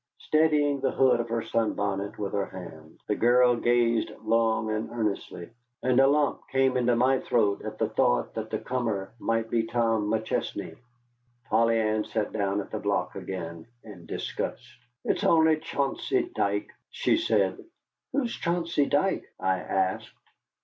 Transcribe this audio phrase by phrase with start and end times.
[0.17, 5.51] Steadying the hood of her sunbonnet with her hand, the girl gazed long and earnestly,
[5.83, 9.61] and a lump came into my throat at the thought that the comer might be
[9.67, 10.75] Tom McChesney.
[11.51, 14.63] Polly Ann sat down at the block again in disgust.
[15.05, 17.63] "It's only Chauncey Dike," she said.
[18.11, 20.09] "Who's Chauncey Dike?" I asked.